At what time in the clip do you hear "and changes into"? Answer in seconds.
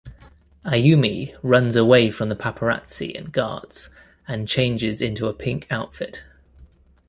4.27-5.27